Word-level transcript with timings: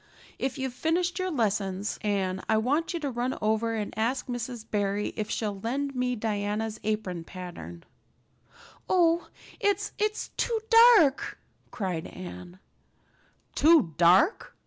If 0.39 0.57
you've 0.57 0.73
finished 0.73 1.19
your 1.19 1.29
lessons, 1.29 1.99
Anne, 2.01 2.41
I 2.49 2.57
want 2.57 2.91
you 2.91 2.99
to 3.01 3.11
run 3.11 3.37
over 3.39 3.75
and 3.75 3.93
ask 3.95 4.25
Mrs. 4.25 4.65
Barry 4.67 5.09
if 5.15 5.29
she'll 5.29 5.59
lend 5.59 5.93
me 5.93 6.15
Diana's 6.15 6.79
apron 6.83 7.23
pattern." 7.23 7.83
"Oh 8.89 9.27
it's 9.59 9.91
it's 9.99 10.29
too 10.37 10.59
dark," 10.97 11.37
cried 11.69 12.07
Anne. 12.07 12.57
"Too 13.53 13.93
dark? 13.99 14.55